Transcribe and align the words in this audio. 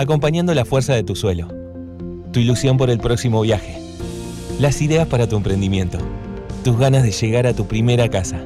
acompañando 0.00 0.54
la 0.54 0.64
fuerza 0.64 0.94
de 0.94 1.02
tu 1.02 1.14
suelo. 1.14 1.48
Tu 2.32 2.40
ilusión 2.40 2.76
por 2.78 2.90
el 2.90 2.98
próximo 2.98 3.42
viaje. 3.42 3.78
Las 4.58 4.80
ideas 4.80 5.06
para 5.06 5.28
tu 5.28 5.36
emprendimiento. 5.36 5.98
Tus 6.64 6.78
ganas 6.78 7.02
de 7.02 7.12
llegar 7.12 7.46
a 7.46 7.54
tu 7.54 7.66
primera 7.66 8.08
casa. 8.08 8.40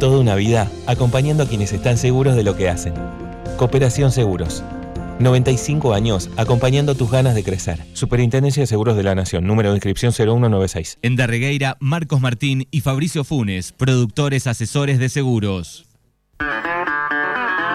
Toda 0.00 0.18
una 0.18 0.34
vida 0.34 0.70
acompañando 0.86 1.42
a 1.42 1.46
quienes 1.46 1.72
están 1.72 1.98
seguros 1.98 2.34
de 2.34 2.44
lo 2.44 2.56
que 2.56 2.68
hacen. 2.68 2.94
Cooperación 3.58 4.10
Seguros. 4.10 4.62
95 5.18 5.94
años 5.94 6.30
acompañando 6.36 6.94
tus 6.94 7.10
ganas 7.10 7.34
de 7.34 7.44
crecer. 7.44 7.78
Superintendencia 7.92 8.62
de 8.62 8.66
Seguros 8.66 8.96
de 8.96 9.02
la 9.02 9.14
Nación. 9.14 9.46
Número 9.46 9.70
de 9.70 9.76
inscripción 9.76 10.12
0196. 10.12 10.98
En 11.02 11.16
Darregueira, 11.16 11.76
Marcos 11.80 12.20
Martín 12.20 12.68
y 12.70 12.80
Fabricio 12.80 13.22
Funes, 13.22 13.72
productores 13.72 14.46
asesores 14.46 14.98
de 14.98 15.10
seguros. 15.10 15.86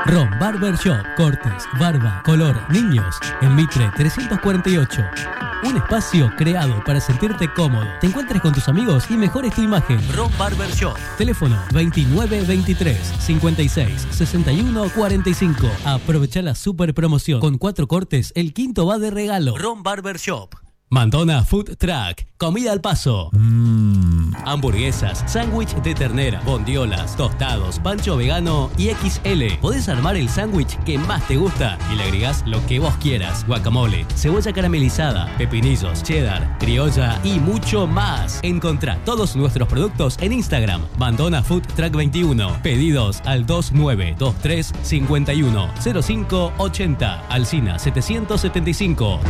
Ron 0.05 0.29
Barber 0.39 0.75
Shop, 0.75 1.05
cortes, 1.15 1.63
barba, 1.79 2.23
color, 2.25 2.55
niños, 2.71 3.15
en 3.41 3.55
Mitre 3.55 3.89
348. 3.95 5.01
Un 5.63 5.77
espacio 5.77 6.31
creado 6.37 6.83
para 6.83 6.99
sentirte 6.99 7.47
cómodo, 7.53 7.85
te 7.99 8.07
encuentres 8.07 8.41
con 8.41 8.51
tus 8.51 8.67
amigos 8.67 9.05
y 9.11 9.13
mejores 9.13 9.53
tu 9.53 9.61
imagen. 9.61 9.99
Ron 10.11 10.31
Barber 10.39 10.71
Shop. 10.71 10.97
Teléfono 11.17 11.55
2923 11.71 12.97
56 13.19 14.07
61 14.09 14.89
45. 14.89 15.69
Aprovecha 15.85 16.41
la 16.41 16.55
super 16.55 16.95
promoción. 16.95 17.39
Con 17.39 17.59
cuatro 17.59 17.87
cortes, 17.87 18.31
el 18.35 18.53
quinto 18.53 18.87
va 18.87 18.97
de 18.97 19.11
regalo. 19.11 19.55
Ron 19.55 19.83
Barber 19.83 20.17
Shop. 20.17 20.55
Mandona 20.93 21.45
Food 21.45 21.77
Truck, 21.77 22.27
comida 22.35 22.73
al 22.73 22.81
paso. 22.81 23.29
Mmm. 23.31 24.33
Hamburguesas, 24.43 25.23
sándwich 25.25 25.73
de 25.75 25.95
ternera, 25.95 26.41
bondiolas, 26.41 27.15
tostados, 27.15 27.79
pancho 27.79 28.17
vegano 28.17 28.69
y 28.77 28.89
XL. 28.89 29.57
Podés 29.61 29.87
armar 29.87 30.17
el 30.17 30.27
sándwich 30.27 30.77
que 30.83 30.97
más 30.97 31.25
te 31.29 31.37
gusta 31.37 31.77
y 31.93 31.95
le 31.95 32.03
agregás 32.03 32.43
lo 32.45 32.63
que 32.67 32.79
vos 32.79 32.93
quieras. 32.97 33.47
Guacamole, 33.47 34.05
cebolla 34.17 34.51
caramelizada, 34.51 35.33
pepinillos, 35.37 36.03
cheddar, 36.03 36.57
criolla 36.59 37.21
y 37.23 37.39
mucho 37.39 37.87
más. 37.87 38.41
Encontrá 38.43 38.97
todos 39.05 39.37
nuestros 39.37 39.69
productos 39.69 40.17
en 40.19 40.33
Instagram. 40.33 40.81
Mandona 40.97 41.41
Food 41.41 41.67
Truck 41.77 41.95
21. 41.95 42.61
Pedidos 42.63 43.21
al 43.23 43.45
2923 43.45 44.73
51 44.81 45.69
05 46.03 46.53
80. 46.57 47.27
Alcina 47.29 47.79
775. 47.79 49.21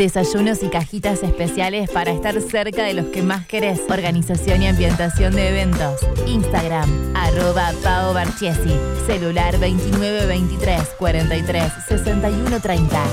Desayunos 0.00 0.62
y 0.62 0.68
cajitas 0.68 1.22
especiales 1.22 1.90
para 1.90 2.10
estar 2.10 2.40
cerca 2.40 2.84
de 2.84 2.94
los 2.94 3.08
que 3.08 3.22
más 3.22 3.46
querés. 3.46 3.82
Organización 3.86 4.62
y 4.62 4.66
ambientación 4.66 5.36
de 5.36 5.50
eventos. 5.50 6.00
Instagram, 6.26 6.88
arroba 7.14 7.70
Pao 7.84 8.14
Barchiesi. 8.14 8.74
Celular 9.06 9.60
2923 9.60 10.94
43 10.98 11.72
61 11.86 12.60
30. 12.60 13.04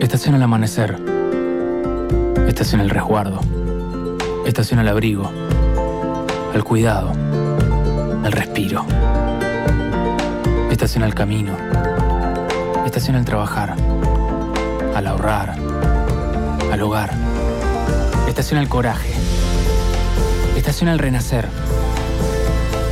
Estación 0.00 0.34
al 0.36 0.42
amanecer. 0.42 0.96
Estación 2.48 2.80
al 2.80 2.88
resguardo. 2.88 3.38
Estación 4.46 4.80
al 4.80 4.88
abrigo. 4.88 5.30
Al 6.54 6.64
cuidado. 6.64 7.12
Al 8.24 8.32
respiro. 8.32 8.86
Estación 10.70 11.04
al 11.04 11.14
camino 11.14 11.73
Estación 12.84 13.16
al 13.16 13.24
trabajar, 13.24 13.74
al 14.94 15.06
ahorrar, 15.06 15.56
al 16.70 16.82
hogar. 16.82 17.12
Estación 18.28 18.60
al 18.60 18.68
coraje. 18.68 19.12
Estación 20.56 20.88
al 20.88 20.98
renacer. 20.98 21.48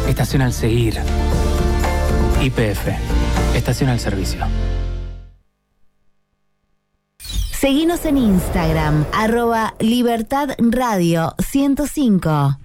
Estación 0.09 0.43
al 0.43 0.53
seguir. 0.53 0.99
IPF. 2.41 2.89
Estación 3.55 3.91
al 3.91 4.01
servicio. 4.01 4.45
Seguinos 7.53 8.05
en 8.07 8.17
Instagram, 8.17 9.05
arroba 9.13 9.75
Libertad 9.79 10.51
Radio 10.59 11.35
105. 11.39 12.59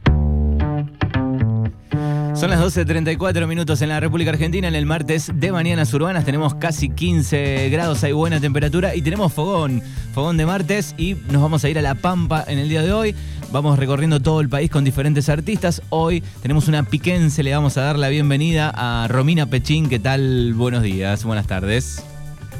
Son 2.39 2.51
las 2.51 2.59
12.34 2.59 3.47
minutos 3.47 3.81
en 3.81 3.89
la 3.89 3.99
República 3.99 4.29
Argentina. 4.29 4.67
En 4.67 4.75
el 4.75 4.85
martes 4.85 5.31
de 5.33 5.51
Mañanas 5.51 5.91
Urbanas 5.91 6.23
tenemos 6.23 6.53
casi 6.53 6.87
15 6.87 7.67
grados, 7.69 8.03
hay 8.03 8.11
buena 8.11 8.39
temperatura 8.39 8.93
y 8.93 9.01
tenemos 9.01 9.33
fogón, 9.33 9.81
fogón 10.13 10.37
de 10.37 10.45
martes 10.45 10.93
y 10.99 11.15
nos 11.31 11.41
vamos 11.41 11.63
a 11.63 11.69
ir 11.69 11.79
a 11.79 11.81
La 11.81 11.95
Pampa 11.95 12.45
en 12.47 12.59
el 12.59 12.69
día 12.69 12.83
de 12.83 12.93
hoy. 12.93 13.15
Vamos 13.51 13.79
recorriendo 13.79 14.19
todo 14.19 14.39
el 14.39 14.49
país 14.49 14.69
con 14.69 14.83
diferentes 14.83 15.29
artistas. 15.29 15.81
Hoy 15.89 16.21
tenemos 16.43 16.67
una 16.67 16.83
piquense, 16.83 17.41
le 17.41 17.55
vamos 17.55 17.75
a 17.77 17.81
dar 17.81 17.97
la 17.97 18.09
bienvenida 18.09 18.71
a 18.75 19.07
Romina 19.07 19.47
Pechín. 19.47 19.89
¿Qué 19.89 19.97
tal? 19.97 20.53
Buenos 20.53 20.83
días, 20.83 21.23
buenas 21.23 21.47
tardes. 21.47 22.03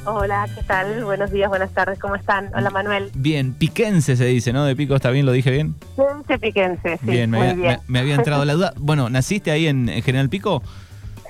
Hola, 0.09 0.47
¿qué 0.56 0.63
tal? 0.63 1.03
Buenos 1.03 1.31
días, 1.31 1.50
buenas 1.50 1.69
tardes, 1.72 2.00
¿cómo 2.00 2.16
están? 2.16 2.50
Hola, 2.56 2.69
Manuel. 2.69 3.12
Bien, 3.13 3.53
piquense 3.53 4.16
se 4.16 4.23
dice, 4.23 4.53
¿no? 4.53 4.63
De 4.63 4.73
pico, 4.73 4.95
¿está 4.95 5.12
bien? 5.12 5.25
¿Lo 5.25 5.34
dije 5.34 5.51
bien? 5.51 5.73
Piquense, 5.97 6.40
piquense, 6.40 6.97
sí. 7.00 7.12
Bien, 7.12 7.29
me, 7.29 7.78
Me, 7.88 8.00
había 8.00 8.16
entrado 8.16 8.46
la 8.46 8.53
duda. 8.53 8.73
Bueno, 8.78 9.09
¿naciste 9.09 9.51
ahí 9.51 9.67
en, 9.67 9.90
General 10.03 10.29
Pico? 10.29 10.63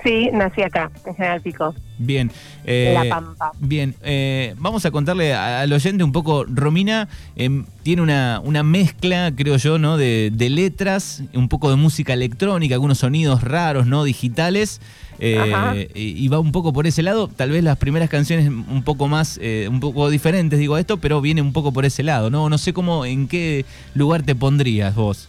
Sí, 0.08 0.30
nací 0.32 0.62
acá, 0.62 0.90
en 1.04 1.14
General 1.14 1.42
Pico. 1.42 1.74
Bien. 1.98 2.30
Eh, 2.64 2.92
la 2.94 3.14
Pampa. 3.14 3.52
Bien, 3.60 3.94
eh, 4.02 4.54
vamos 4.56 4.86
a 4.86 4.90
contarle 4.90 5.34
al 5.34 5.70
oyente 5.70 6.02
un 6.02 6.12
poco. 6.12 6.46
Romina 6.48 7.10
em, 7.36 7.66
tiene 7.82 8.00
una, 8.00 8.40
una, 8.42 8.62
mezcla, 8.62 9.30
creo 9.36 9.58
yo, 9.58 9.78
¿no? 9.78 9.98
De, 9.98 10.30
de 10.32 10.48
letras, 10.48 11.22
un 11.34 11.50
poco 11.50 11.68
de 11.68 11.76
música 11.76 12.14
electrónica, 12.14 12.74
algunos 12.74 13.00
sonidos 13.00 13.42
raros, 13.42 13.86
¿no? 13.86 14.02
Digitales. 14.02 14.80
Eh, 15.18 15.90
y 15.94 16.26
va 16.28 16.38
un 16.38 16.52
poco 16.52 16.72
por 16.72 16.86
ese 16.86 17.02
lado. 17.02 17.28
Tal 17.28 17.50
vez 17.50 17.62
las 17.62 17.76
primeras 17.76 18.08
canciones 18.08 18.48
un 18.48 18.82
poco 18.84 19.08
más, 19.08 19.38
eh, 19.42 19.68
un 19.68 19.80
poco 19.80 20.08
diferentes, 20.08 20.58
digo 20.58 20.78
esto, 20.78 20.96
pero 20.96 21.20
viene 21.20 21.42
un 21.42 21.52
poco 21.52 21.70
por 21.70 21.84
ese 21.84 22.02
lado, 22.02 22.30
¿no? 22.30 22.48
No 22.48 22.56
sé 22.56 22.72
cómo, 22.72 23.04
en 23.04 23.28
qué 23.28 23.66
lugar 23.94 24.22
te 24.22 24.34
pondrías 24.34 24.94
vos. 24.94 25.28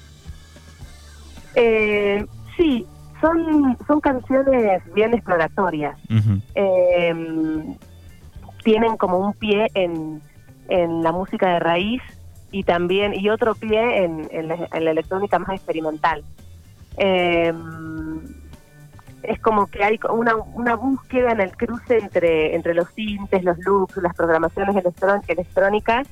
Eh, 1.56 2.26
sí, 2.56 2.86
son, 3.22 3.78
son 3.88 4.00
canciones 4.02 4.82
bien 4.94 5.14
exploratorias. 5.14 5.98
tienen 8.64 8.98
como 8.98 9.20
un 9.20 9.34
pie 9.34 9.68
en, 9.74 10.22
en 10.68 11.04
la 11.04 11.12
música 11.12 11.54
de 11.54 11.60
raíz 11.60 12.02
y 12.52 12.64
también 12.64 13.14
y 13.14 13.30
otro 13.30 13.56
pie 13.56 14.04
en, 14.04 14.28
en, 14.32 14.48
la, 14.48 14.56
electrónica 14.92 15.40
más 15.40 15.56
experimental. 15.56 16.24
Eh, 16.98 17.54
es 19.24 19.40
como 19.42 19.68
que 19.68 19.84
hay 19.84 20.00
una, 20.12 20.36
una 20.36 20.76
búsqueda 20.76 21.32
en 21.32 21.42
el 21.42 21.56
cruce 21.56 21.98
entre, 21.98 22.56
entre 22.56 22.74
los 22.74 22.88
sintes, 22.94 23.44
los 23.44 23.58
loops, 23.60 23.98
las 23.98 24.16
programaciones 24.16 24.76
electrónicas 25.28 26.08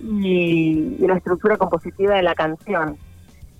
y, 0.00 0.96
la 1.00 1.16
estructura 1.16 1.56
compositiva 1.56 2.14
de 2.14 2.22
la 2.22 2.34
canción. 2.34 2.96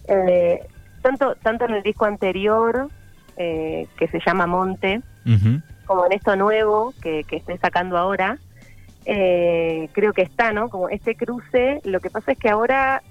Eh, 0.09 0.67
tanto, 1.05 1.37
tanto 1.37 1.67
en 1.67 1.75
el 1.75 1.83
disco 1.83 2.07
anterior, 2.07 2.89
eh, 3.37 3.87
que 3.97 4.09
se 4.09 4.21
llama 4.25 4.47
Monte, 4.47 5.03
como 5.85 6.07
en 6.07 6.13
esto 6.13 6.35
nuevo 6.35 6.95
que, 7.03 7.25
que 7.25 7.37
estoy 7.37 7.59
sacando 7.59 7.99
ahora, 7.99 8.39
eh, 9.05 9.89
creo 9.93 10.13
que 10.15 10.23
está, 10.23 10.53
¿no? 10.53 10.71
Como 10.71 10.89
este 10.89 11.15
cruce, 11.15 11.81
lo 11.85 12.01
que 12.01 12.11
pasa 12.11 12.33
es 12.33 12.39
que 12.39 12.49
ahora 12.49 13.03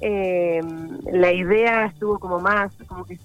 la 0.00 1.32
idea 1.32 1.86
estuvo 1.86 2.18
como 2.18 2.38
más, 2.38 2.72
como 2.86 3.04
que 3.04 3.18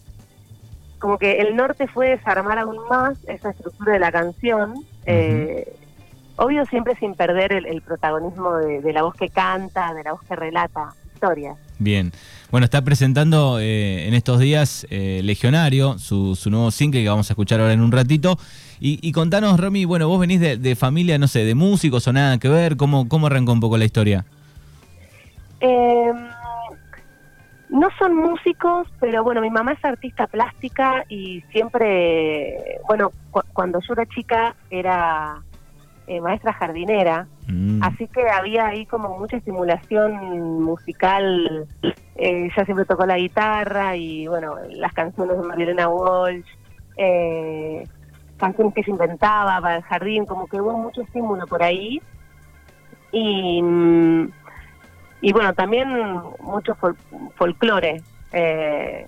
como 1.03 1.17
que 1.17 1.41
el 1.41 1.57
norte 1.57 1.85
fue 1.87 2.11
desarmar 2.11 2.57
aún 2.59 2.77
más 2.89 3.17
esa 3.27 3.49
estructura 3.49 3.91
de 3.91 3.99
la 3.99 4.09
canción, 4.09 4.73
eh, 5.05 5.75
obvio 6.37 6.65
siempre 6.65 6.95
sin 6.95 7.13
perder 7.13 7.51
el, 7.51 7.81
protagonismo 7.81 8.53
de, 8.53 8.93
la 8.93 9.03
voz 9.03 9.13
que 9.13 9.27
canta, 9.27 9.93
de 9.93 10.03
la 10.03 10.13
voz 10.13 10.21
que 10.23 10.33
relata 10.33 10.93
Bien, 11.79 12.11
bueno, 12.51 12.65
está 12.65 12.81
presentando 12.81 13.59
eh, 13.59 14.07
en 14.07 14.13
estos 14.13 14.39
días 14.39 14.85
eh, 14.89 15.21
Legionario, 15.23 15.97
su, 15.97 16.37
nuevo 16.49 16.69
single 16.71 17.01
que 17.01 17.09
vamos 17.09 17.29
a 17.29 17.33
escuchar 17.33 17.59
ahora 17.59 17.73
en 17.73 17.81
un 17.81 17.91
ratito. 17.91 18.37
Y, 18.85 19.13
contanos, 19.13 19.57
Romy, 19.57 19.85
bueno, 19.85 20.09
vos 20.09 20.19
venís 20.19 20.41
de, 20.41 20.75
familia, 20.75 21.17
no 21.17 21.29
sé, 21.29 21.45
de 21.45 21.55
músicos 21.55 22.05
o 22.05 22.11
nada 22.11 22.37
que 22.37 22.49
ver, 22.49 22.75
¿cómo, 22.75 23.07
cómo 23.07 23.27
arrancó 23.27 23.53
un 23.53 23.61
poco 23.61 23.77
la 23.77 23.85
historia? 23.85 24.25
Eh, 25.61 26.11
no 27.69 27.87
son 27.97 28.17
músicos, 28.17 28.89
pero 28.99 29.23
bueno, 29.23 29.39
mi 29.39 29.49
mamá 29.49 29.71
es 29.71 29.85
artista 29.85 30.27
plástica 30.27 31.05
y 31.07 31.41
siempre, 31.53 32.81
bueno, 32.89 33.13
cuando 33.53 33.79
yo 33.79 33.93
era 33.93 34.05
chica 34.07 34.53
era 34.69 35.41
eh, 36.07 36.21
maestra 36.21 36.53
jardinera, 36.53 37.27
mm. 37.47 37.83
así 37.83 38.07
que 38.07 38.29
había 38.29 38.67
ahí 38.67 38.85
como 38.85 39.17
mucha 39.17 39.37
estimulación 39.37 40.63
musical. 40.63 41.67
Eh, 42.15 42.45
ella 42.45 42.65
siempre 42.65 42.85
tocó 42.85 43.05
la 43.05 43.17
guitarra 43.17 43.95
y 43.95 44.27
bueno, 44.27 44.55
las 44.69 44.93
canciones 44.93 45.37
de 45.37 45.43
Marilena 45.43 45.89
Walsh, 45.89 46.45
eh, 46.97 47.87
canciones 48.37 48.73
que 48.73 48.83
se 48.83 48.91
inventaba 48.91 49.59
para 49.61 49.77
el 49.77 49.83
jardín, 49.83 50.25
como 50.25 50.47
que 50.47 50.59
hubo 50.59 50.77
mucho 50.77 51.01
estímulo 51.01 51.47
por 51.47 51.63
ahí. 51.63 52.01
Y. 53.11 53.61
Mm, 53.61 54.31
y 55.23 55.31
bueno, 55.31 55.53
también 55.53 55.87
mucho 56.41 56.75
folclore. 57.35 58.01
Eh, 58.33 59.07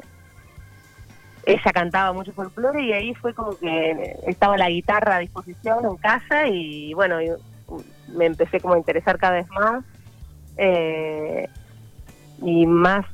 ella 1.45 1.71
cantaba 1.73 2.11
mucho 2.13 2.31
folclore 2.33 2.83
y 2.83 2.93
ahí 2.93 3.13
fue 3.13 3.33
como 3.33 3.57
que 3.57 4.17
estaba 4.25 4.57
la 4.57 4.69
guitarra 4.69 5.17
a 5.17 5.19
disposición 5.19 5.85
en 5.85 5.95
casa 5.97 6.47
y 6.47 6.93
bueno, 6.93 7.17
me 8.07 8.25
empecé 8.25 8.59
como 8.59 8.73
a 8.73 8.77
interesar 8.77 9.17
cada 9.17 9.35
vez 9.35 9.47
más. 9.49 9.83
Eh, 10.57 11.47
y 12.41 12.65
más 12.65 13.05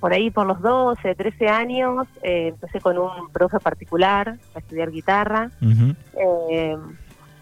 por 0.00 0.12
ahí 0.12 0.30
por 0.30 0.46
los 0.46 0.60
12, 0.60 1.14
13 1.14 1.48
años, 1.48 2.06
eh, 2.22 2.48
empecé 2.48 2.80
con 2.80 2.98
un 2.98 3.30
profe 3.32 3.60
particular 3.60 4.36
a 4.54 4.58
estudiar 4.58 4.90
guitarra. 4.90 5.50
Eh, 5.60 6.76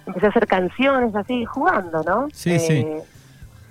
empecé 0.07 0.27
a 0.27 0.29
hacer 0.29 0.47
canciones 0.47 1.15
así, 1.15 1.45
jugando, 1.45 2.03
¿no? 2.03 2.29
Sí, 2.33 2.59
sí. 2.59 2.87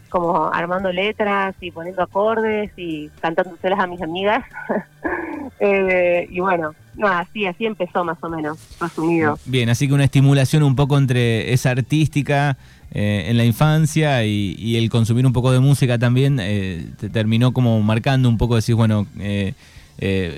Como 0.10 0.48
armando 0.48 0.92
letras 0.92 1.56
y 1.60 1.72
poniendo 1.72 2.02
acordes 2.02 2.72
y 2.76 3.10
cantándoselas 3.22 3.80
a 3.80 3.88
mis 3.88 4.02
amigas. 4.02 4.44
y 5.60 6.40
bueno, 6.40 6.74
no, 6.98 7.08
así, 7.08 7.46
así 7.46 7.66
empezó 7.66 8.04
más 8.04 8.18
o 8.22 8.30
menos, 8.30 8.58
resumido. 8.80 9.38
Bien, 9.46 9.70
así 9.70 9.88
que 9.88 9.94
una 9.94 10.06
estimulación 10.06 10.64
un 10.64 10.76
poco 10.76 10.98
entre 10.98 11.54
esa 11.54 11.72
artística 11.72 12.58
eh, 12.92 13.26
en 13.28 13.38
la 13.38 13.44
infancia 13.44 14.24
y, 14.24 14.78
el 14.78 14.90
consumir 14.90 15.26
un 15.26 15.34
poco 15.34 15.52
de 15.52 15.60
música 15.60 16.00
también 16.00 16.40
eh, 16.42 16.88
te 16.98 17.10
terminó 17.10 17.52
como 17.52 17.82
marcando 17.82 18.30
un 18.30 18.38
poco, 18.38 18.56
decir, 18.56 18.76
bueno, 18.76 19.08
eh, 19.20 19.54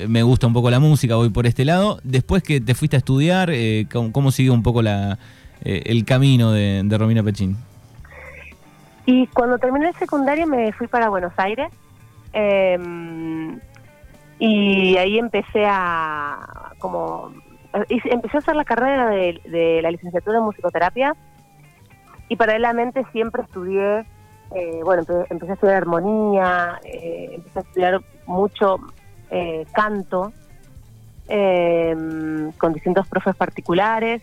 me 0.08 0.24
gusta 0.24 0.48
un 0.48 0.54
poco 0.54 0.72
la 0.72 0.80
música, 0.80 1.16
voy 1.16 1.30
por 1.30 1.46
este 1.46 1.66
lado. 1.66 2.00
Después 2.04 2.42
que 2.42 2.60
te 2.60 2.74
fuiste 2.74 2.98
a 2.98 3.00
estudiar, 3.00 3.52
¿cómo, 3.92 4.32
sigue 4.32 4.50
un 4.50 4.64
poco 4.64 4.82
la, 4.82 5.20
el 5.62 6.06
camino 6.06 6.52
de, 6.52 6.84
Romina 6.98 7.22
Pechín? 7.22 7.58
Y 9.06 9.28
cuando 9.28 9.58
terminé 9.58 9.90
el 9.90 9.96
secundario 9.96 10.48
me 10.48 10.72
fui 10.74 10.88
para 10.88 11.10
Buenos 11.10 11.32
Aires 11.38 11.70
em, 12.34 13.58
y 14.40 14.98
ahí 14.98 15.18
empecé 15.18 15.66
a 15.66 16.74
como 16.80 17.32
empecé 17.90 18.38
a 18.38 18.40
hacer 18.40 18.56
la 18.56 18.66
carrera 18.66 19.10
de, 19.10 19.80
la 19.82 19.92
licenciatura 19.92 20.38
en 20.38 20.46
musicoterapia 20.46 21.16
y 22.30 22.36
paralelamente 22.36 23.06
siempre 23.12 23.44
estudié, 23.44 24.06
eh, 24.56 24.80
bueno, 24.84 25.04
empecé 25.30 25.52
a 25.52 25.54
estudiar 25.56 25.78
armonía, 25.78 26.80
eh, 26.84 27.32
empecé 27.34 27.60
a 27.60 27.62
estudiar 27.62 28.02
mucho 28.26 28.80
eh, 29.30 29.66
canto 29.74 30.34
em, 31.28 32.52
con 32.54 32.74
distintos 32.74 33.08
profes 33.08 33.36
particulares 33.36 34.22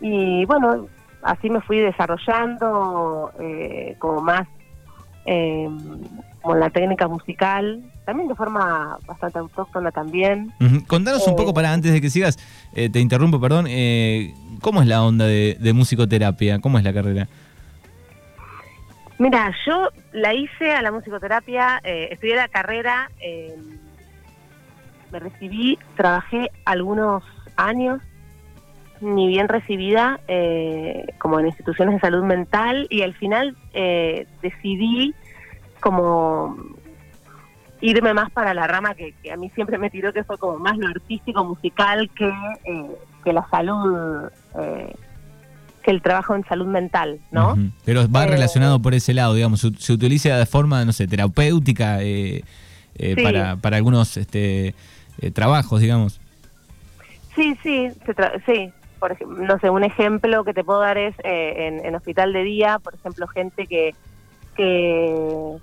y 0.00 0.44
bueno, 0.46 0.86
así 1.22 1.50
me 1.50 1.60
fui 1.60 1.78
desarrollando 1.78 3.32
como 3.98 4.20
más 4.22 4.48
como 6.42 6.54
la 6.56 6.70
técnica 6.70 7.06
musical, 7.08 7.82
también 8.04 8.28
de 8.28 8.34
forma 8.34 8.98
bastante 9.06 9.38
autóctona 9.38 9.90
también. 9.90 10.52
Contanos 10.86 11.26
un 11.26 11.36
poco 11.36 11.52
para 11.52 11.72
antes 11.72 11.92
de 11.92 12.00
que 12.00 12.10
sigas, 12.10 12.38
te 12.72 12.98
interrumpo, 12.98 13.40
perdón, 13.40 13.66
¿Cómo 14.60 14.82
es 14.82 14.88
la 14.88 15.02
onda 15.02 15.26
de, 15.26 15.72
musicoterapia? 15.74 16.58
¿Cómo 16.60 16.78
es 16.78 16.84
la 16.84 16.92
carrera? 16.92 17.28
Mira, 19.18 19.54
yo 19.66 19.88
la 20.12 20.34
hice 20.34 20.72
a 20.72 20.82
la 20.82 20.92
musicoterapia, 20.92 21.80
eh, 21.84 22.08
estudié 22.10 22.36
la 22.36 22.48
carrera, 22.48 23.10
eh, 23.20 23.54
me 25.10 25.18
recibí, 25.18 25.78
trabajé 25.96 26.50
algunos 26.64 27.22
años, 27.56 28.00
ni 29.00 29.28
bien 29.28 29.48
recibida, 29.48 30.20
eh, 30.28 31.06
como 31.18 31.40
en 31.40 31.46
instituciones 31.46 31.94
de 31.94 32.00
salud 32.00 32.22
mental, 32.22 32.86
y 32.90 33.02
al 33.02 33.14
final 33.14 33.56
decidí 34.42 35.14
como 35.80 36.56
irme 37.80 38.14
más 38.14 38.30
para 38.30 38.54
la 38.54 38.66
rama 38.66 38.94
que, 38.94 39.14
a 39.32 39.36
mí 39.36 39.50
siempre 39.54 39.78
me 39.78 39.90
tiró, 39.90 40.12
que 40.12 40.22
fue 40.22 40.38
como 40.38 40.58
más 40.58 40.76
lo 40.76 40.88
artístico, 40.88 41.44
musical, 41.44 42.10
que, 42.10 42.30
que 43.24 43.32
la 43.32 43.48
salud 43.48 44.28
eh, 44.58 44.94
que 45.82 45.90
el 45.90 46.02
trabajo 46.02 46.34
en 46.34 46.44
salud 46.44 46.66
mental, 46.66 47.20
¿no? 47.30 47.56
Pero 47.86 48.06
va 48.10 48.24
eh, 48.24 48.26
relacionado 48.26 48.80
por 48.80 48.92
ese 48.92 49.14
lado, 49.14 49.32
digamos, 49.32 49.60
se, 49.60 49.92
utiliza 49.92 50.36
de 50.36 50.44
forma, 50.44 50.84
no 50.84 50.92
sé, 50.92 51.08
terapéutica 51.08 52.02
eh, 52.02 52.44
para, 53.22 53.56
para 53.56 53.78
algunos 53.78 54.18
este, 54.18 54.74
trabajos, 55.32 55.80
digamos. 55.80 56.20
Sí, 57.34 57.56
sí, 57.62 57.88
sí. 58.44 58.70
Por 58.98 59.12
ejemplo, 59.12 59.42
no 59.46 59.58
sé, 59.58 59.70
un 59.70 59.82
ejemplo 59.82 60.44
que 60.44 60.52
te 60.52 60.62
puedo 60.62 60.80
dar 60.80 60.98
es 60.98 61.14
en, 61.24 61.94
hospital 61.94 62.34
de 62.34 62.42
día, 62.42 62.78
por 62.78 62.94
ejemplo, 62.94 63.26
gente 63.28 63.66
que 63.66 63.94
que, 64.56 65.56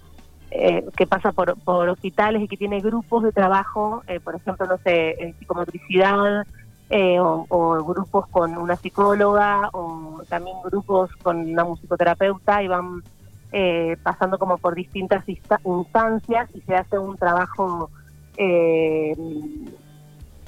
que 0.50 1.08
pasa 1.08 1.32
por, 1.34 1.60
por 1.60 1.90
hospitales 1.90 2.42
y 2.42 2.48
que 2.48 2.58
tiene 2.58 2.80
grupos 2.80 3.24
de 3.24 3.32
trabajo, 3.32 4.04
por 4.24 4.36
ejemplo, 4.36 4.66
no 4.66 4.78
sé, 4.78 5.16
en 5.22 5.34
psicomotricidad, 5.38 6.46
eh, 6.90 7.18
o, 7.20 7.84
grupos 7.84 8.28
con 8.28 8.58
una 8.58 8.78
psicóloga 8.78 9.70
o 9.74 10.22
también 10.30 10.56
grupos 10.64 11.12
con 11.22 11.40
una 11.40 11.66
musicoterapeuta 11.66 12.64
y 12.64 12.70
van 12.70 13.04
eh, 13.52 13.98
pasando 14.02 14.40
como 14.40 14.58
por 14.58 14.74
distintas 14.74 15.26
instancias 15.28 16.50
y 16.54 16.62
se 16.62 16.76
hace 16.76 16.98
un 16.98 17.18
trabajo 17.18 17.90
eh, 18.38 19.14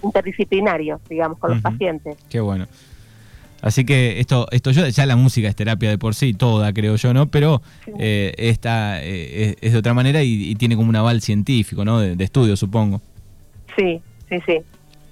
interdisciplinario, 0.02 1.02
digamos, 1.10 1.40
con 1.40 1.52
los 1.52 1.62
pacientes. 1.62 2.18
Qué 2.30 2.40
bueno. 2.40 2.68
Así 3.62 3.86
que 3.86 4.20
esto, 4.20 4.48
esto 4.52 4.72
yo, 4.72 4.88
ya 4.88 5.06
la 5.06 5.16
música 5.16 5.48
es 5.48 5.56
terapia 5.56 5.90
de 5.90 5.98
por 5.98 6.16
sí, 6.16 6.34
toda 6.34 6.74
creo 6.74 6.96
yo, 6.96 7.14
¿no? 7.14 7.28
Pero 7.28 7.62
esta 7.98 9.04
es, 9.04 9.72
de 9.72 9.78
otra 9.78 9.94
manera 9.94 10.24
y, 10.24 10.56
tiene 10.56 10.76
como 10.76 10.90
un 10.90 10.96
aval 10.96 11.22
científico, 11.22 11.84
¿no? 11.84 12.00
de 12.00 12.24
estudio, 12.24 12.56
supongo. 12.56 13.02
Sí, 13.78 14.02
sí, 14.30 14.36
sí. 14.46 14.58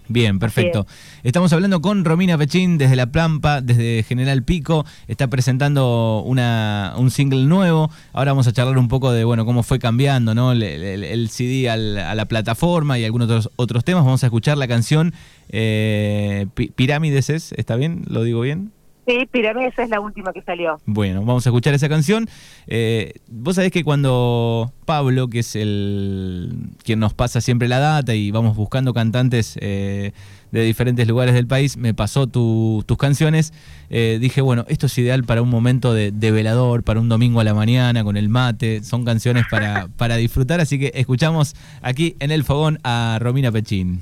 Bien, 0.09 0.39
perfecto. 0.39 0.85
Estamos 1.23 1.51
hablando 1.53 1.81
con 1.81 2.05
Romina 2.05 2.37
Pechín 2.37 2.77
desde 2.77 2.95
La 2.95 3.11
Plampa, 3.11 3.61
desde 3.61 4.03
General 4.03 4.41
Pico. 4.43 4.85
Está 5.07 5.27
presentando 5.27 6.23
una, 6.25 6.93
un 6.97 7.11
single 7.11 7.45
nuevo. 7.45 7.91
Ahora 8.13 8.31
vamos 8.31 8.47
a 8.47 8.53
charlar 8.53 8.77
un 8.77 8.87
poco 8.87 9.11
de 9.11 9.23
bueno 9.23 9.45
cómo 9.45 9.63
fue 9.63 9.79
cambiando 9.79 10.33
¿no? 10.33 10.53
el, 10.53 11.29
CD 11.29 11.69
a 11.69 11.75
la 11.77 12.25
plataforma 12.25 12.97
y 12.99 13.05
algunos 13.05 13.27
otros, 13.27 13.49
otros 13.55 13.83
temas. 13.83 14.05
Vamos 14.05 14.23
a 14.23 14.27
escuchar 14.27 14.57
la 14.57 14.67
canción 14.67 15.13
eh, 15.49 16.47
Pirámides, 16.75 17.29
¿está 17.29 17.75
bien? 17.75 18.03
¿Lo 18.07 18.23
digo 18.23 18.41
bien? 18.41 18.71
Sí, 19.07 19.25
Pirámides 19.31 19.79
es 19.79 19.87
la 19.89 20.01
última 20.01 20.33
que 20.33 20.41
salió. 20.41 20.81
Bueno, 20.85 21.21
vamos 21.21 21.47
a 21.47 21.49
escuchar 21.49 21.73
esa 21.73 21.87
canción. 21.87 22.27
Eh, 22.67 23.13
vos 23.29 23.55
sabés 23.55 23.71
que 23.71 23.85
cuando 23.85 24.73
Pablo, 24.83 25.29
que 25.29 25.39
es 25.39 25.55
el 25.55 26.51
quien 26.83 26.99
nos 26.99 27.13
pasa 27.13 27.39
siempre 27.39 27.69
la 27.69 27.79
data 27.79 28.13
y 28.15 28.31
vamos 28.31 28.57
buscando 28.57 28.93
cantantes 28.93 29.57
eh, 29.61 30.11
de 30.51 30.61
diferentes 30.61 31.07
lugares 31.07 31.35
del 31.35 31.47
país, 31.47 31.77
me 31.77 31.93
pasó 31.93 32.27
tus 32.27 32.83
canciones, 32.99 33.53
eh, 33.89 34.17
dije, 34.19 34.41
bueno, 34.41 34.65
esto 34.67 34.87
es 34.87 34.97
ideal 34.97 35.23
para 35.23 35.41
un 35.41 35.49
momento 35.49 35.93
de, 35.93 36.11
de, 36.11 36.31
velador, 36.31 36.83
para 36.83 36.99
un 36.99 37.07
domingo 37.07 37.39
a 37.39 37.45
la 37.45 37.53
mañana 37.53 38.03
con 38.03 38.17
el 38.17 38.27
mate, 38.27 38.83
son 38.83 39.05
canciones 39.05 39.45
para, 39.49 39.87
para 39.95 40.17
disfrutar, 40.17 40.59
así 40.59 40.79
que 40.79 40.91
escuchamos 40.95 41.55
aquí 41.81 42.17
en 42.19 42.31
el 42.31 42.43
fogón 42.43 42.79
a 42.83 43.19
Romina 43.21 43.53
Pechín. 43.53 44.01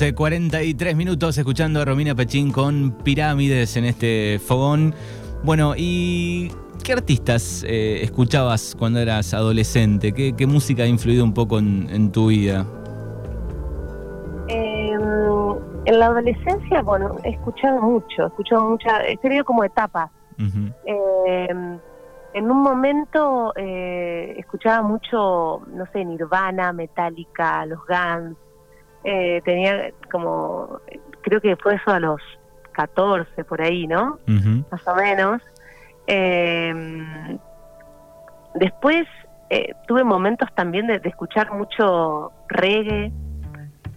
11, 0.00 0.14
43 0.14 0.96
minutos 0.96 1.36
escuchando 1.36 1.82
a 1.82 1.84
Romina 1.84 2.14
Pachín 2.14 2.52
con 2.52 2.92
Pirámides 3.04 3.76
en 3.76 3.84
este 3.84 4.38
fogón. 4.38 4.94
Bueno, 5.42 5.74
¿y 5.76 6.50
qué 6.82 6.94
artistas 6.94 7.62
eh, 7.68 8.02
escuchabas 8.02 8.74
cuando 8.78 8.98
eras 8.98 9.34
adolescente? 9.34 10.14
¿Qué, 10.14 10.46
música 10.46 10.84
ha 10.84 10.86
influido 10.86 11.22
un 11.22 11.34
poco 11.34 11.58
en, 11.58 12.12
tu 12.12 12.28
vida? 12.28 12.64
Em, 14.48 15.02
en 15.84 15.98
la 15.98 16.06
adolescencia, 16.06 16.80
bueno, 16.80 17.16
he 17.22 17.32
escuchado 17.32 17.82
mucho, 17.82 18.22
he 18.22 18.26
escuchado 18.28 18.70
mucha, 18.70 19.06
he 19.06 19.18
tenido 19.18 19.44
como 19.44 19.64
etapas. 19.64 20.10
Em, 20.38 21.78
en 22.32 22.50
un 22.50 22.62
momento 22.62 23.52
eh, 23.54 24.34
escuchaba 24.38 24.80
mucho, 24.80 25.60
no 25.74 25.84
sé, 25.92 26.06
Nirvana, 26.06 26.72
Metallica, 26.72 27.66
los 27.66 27.80
Guns. 27.86 28.38
Eh, 29.04 29.40
tenía 29.44 29.90
como, 30.10 30.80
creo 31.22 31.40
que 31.40 31.56
fue 31.56 31.76
eso 31.76 31.90
a 31.90 32.00
los 32.00 32.20
14 32.72 33.44
por 33.44 33.62
ahí, 33.62 33.86
¿no? 33.86 34.18
Más 34.70 34.86
o 34.86 34.94
menos. 34.94 35.42
Eh, 36.06 37.38
después 38.54 39.06
eh, 39.48 39.74
tuve 39.86 40.04
momentos 40.04 40.48
también 40.54 40.86
de, 40.86 40.98
de 40.98 41.08
escuchar 41.08 41.52
mucho 41.52 42.32
reggae, 42.48 43.12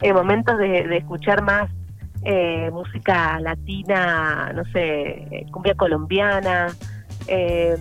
eh, 0.01 0.13
momentos 0.13 0.57
de, 0.57 0.88
de 0.88 0.98
escuchar 0.98 1.41
más 1.41 1.69
eh, 2.25 2.69
música 2.72 3.39
latina, 3.39 4.51
no 4.53 4.63
sé, 4.65 5.45
cumbia 5.51 5.75
colombiana, 5.75 6.67
eh, 7.27 7.77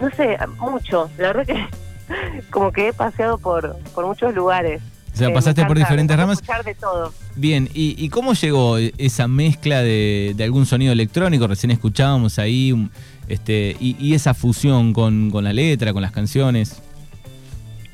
no 0.00 0.10
sé, 0.10 0.38
mucho. 0.58 1.10
La 1.18 1.32
verdad 1.32 1.46
que 1.46 1.66
como 2.50 2.72
que 2.72 2.88
he 2.88 2.92
paseado 2.92 3.38
por, 3.38 3.76
por 3.94 4.06
muchos 4.06 4.34
lugares. 4.34 4.82
O 5.12 5.16
sea, 5.16 5.28
Eh, 5.28 5.32
pasaste 5.34 5.64
por 5.66 5.76
diferentes 5.76 6.16
ramas. 6.16 6.38
Escuchar 6.38 6.64
de 6.64 6.74
todo. 6.74 7.12
Bien, 7.36 7.68
¿y, 7.74 7.94
y 8.02 8.08
cómo 8.08 8.32
llegó 8.34 8.78
esa 8.78 9.28
mezcla 9.28 9.82
de, 9.82 10.32
de 10.36 10.44
algún 10.44 10.66
sonido 10.66 10.92
electrónico? 10.92 11.46
Recién 11.46 11.70
escuchábamos 11.70 12.38
ahí, 12.38 12.88
este, 13.28 13.76
y, 13.80 13.96
y 13.98 14.14
esa 14.14 14.34
fusión 14.34 14.92
con, 14.92 15.30
con 15.30 15.44
la 15.44 15.52
letra, 15.52 15.92
con 15.92 16.02
las 16.02 16.12
canciones. 16.12 16.80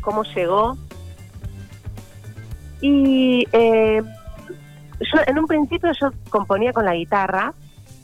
cómo 0.00 0.22
llegó. 0.22 0.76
Y 2.80 3.44
eh, 3.52 4.02
yo 5.00 5.20
en 5.26 5.38
un 5.38 5.46
principio 5.46 5.90
yo 6.00 6.10
componía 6.30 6.72
con 6.72 6.84
la 6.84 6.94
guitarra, 6.94 7.54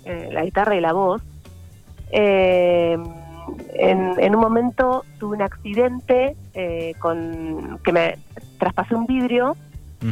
eh, 0.04 0.31
la 0.33 0.42
guitarra 0.45 0.75
y 0.76 0.81
la 0.81 0.92
voz. 0.92 1.23
Eh, 2.11 2.97
en, 3.75 4.12
en 4.19 4.35
un 4.35 4.40
momento 4.40 5.04
tuve 5.19 5.37
un 5.37 5.42
accidente 5.42 6.35
eh, 6.55 6.95
con 6.99 7.79
que 7.85 7.93
me 7.93 8.19
traspasé 8.59 8.95
un 8.95 9.07
vidrio 9.07 9.57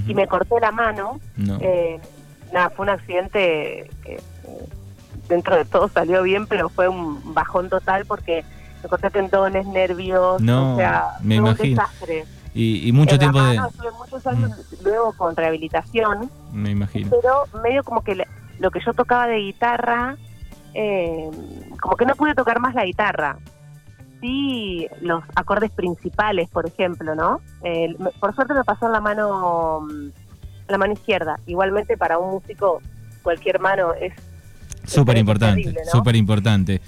y 0.07 0.15
me 0.15 0.27
corté 0.29 0.55
la 0.61 0.71
mano. 0.73 1.19
No. 1.37 1.59
Eh, 1.61 1.99
nada, 2.53 2.71
fue 2.71 2.85
un 2.85 2.91
accidente 2.91 3.91
que 4.05 4.15
eh, 4.15 4.21
dentro 5.29 5.57
de 5.57 5.65
todo 5.65 5.89
salió 5.89 6.23
bien, 6.23 6.47
pero 6.47 6.69
fue 6.69 6.89
un 6.89 7.35
bajón 7.35 7.69
total 7.69 8.05
porque 8.07 8.45
me 8.83 8.89
corté 8.89 9.11
tendones, 9.11 9.67
nervios, 9.67 10.41
No, 10.41 10.75
o 10.75 10.77
sea, 10.77 11.17
me 11.23 11.37
fue 11.37 11.43
un 11.45 11.47
imagino. 11.57 11.83
desastre. 11.83 12.25
y, 12.55 12.89
y 12.89 12.93
mucho 12.93 13.15
En 13.15 13.19
tiempo 13.21 13.43
de... 13.43 13.53
Mm. 13.53 13.57
mano 13.57 13.69
Estuve 13.69 13.91
muchos 13.99 14.27
años 14.27 14.51
luego 14.83 15.13
con 15.13 15.35
rehabilitación, 15.37 16.31
Me 16.53 16.71
imagino. 16.71 17.11
pero 17.11 17.45
medio 17.63 17.83
como 17.85 18.03
que 18.03 18.25
lo 18.59 18.71
que 18.71 18.81
yo 18.85 18.93
tocaba 18.95 19.27
de 19.27 19.39
guitarra, 19.39 20.17
eh, 20.75 21.31
como 21.81 21.97
que 21.97 22.07
no 22.07 22.15
pude 22.15 22.35
tocar 22.35 22.61
más 22.61 22.75
la 22.75 22.85
guitarra. 22.85 23.39
Sí, 24.21 24.87
los 25.01 25.23
acordes 25.35 25.71
principales, 25.71 26.49
por 26.51 26.67
ejemplo, 26.67 27.15
¿no? 27.15 27.41
Eh, 27.63 27.95
por 28.21 28.35
suerte 28.35 28.53
me 28.55 28.65
pasó 28.65 28.87
en 28.87 28.93
la 28.93 29.01
mano, 29.01 29.81
mm, 29.81 30.09
la 30.69 30.79
mano 30.79 30.93
izquierda. 30.93 31.39
Igualmente 31.47 31.97
para 31.97 32.19
un 32.19 32.33
músico 32.33 32.81
cualquier 33.23 33.61
mano 33.61 33.93
es 33.95 34.13
Súper 34.85 35.17
importante, 35.19 35.73
¿no? 35.73 35.91
súper 35.91 36.17
importante. 36.17 36.81